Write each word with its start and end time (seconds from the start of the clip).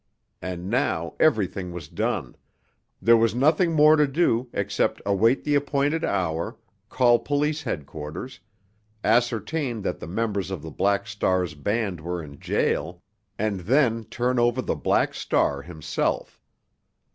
And 0.41 0.67
now 0.67 1.13
everything 1.19 1.71
was 1.71 1.87
done—there 1.87 3.17
was 3.17 3.35
nothing 3.35 3.73
more 3.73 3.95
to 3.97 4.07
do 4.07 4.49
except 4.51 4.99
await 5.05 5.43
the 5.43 5.53
appointed 5.53 6.03
hour, 6.03 6.57
call 6.89 7.19
police 7.19 7.61
headquarters, 7.61 8.39
ascertain 9.03 9.83
that 9.83 9.99
the 9.99 10.07
members 10.07 10.49
of 10.49 10.63
the 10.63 10.71
Black 10.71 11.05
Star's 11.05 11.53
band 11.53 12.01
were 12.01 12.23
in 12.23 12.39
jail, 12.39 13.03
and 13.37 13.59
then 13.59 14.03
turn 14.05 14.39
over 14.39 14.63
the 14.63 14.75
Black 14.75 15.13
Star 15.13 15.61
himself. 15.61 16.41